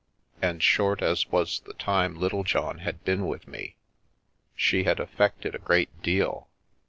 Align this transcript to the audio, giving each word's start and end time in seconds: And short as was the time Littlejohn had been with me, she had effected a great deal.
And 0.41 0.63
short 0.63 1.03
as 1.03 1.27
was 1.27 1.59
the 1.59 1.75
time 1.75 2.15
Littlejohn 2.19 2.79
had 2.79 3.03
been 3.03 3.27
with 3.27 3.47
me, 3.47 3.75
she 4.55 4.83
had 4.85 4.99
effected 4.99 5.53
a 5.53 5.59
great 5.59 6.01
deal. 6.01 6.49